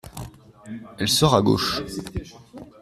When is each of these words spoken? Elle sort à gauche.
Elle 0.97 1.07
sort 1.09 1.35
à 1.35 1.43
gauche. 1.43 1.83